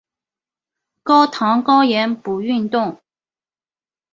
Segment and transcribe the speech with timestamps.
[1.03, 2.99] 高糖高盐不运动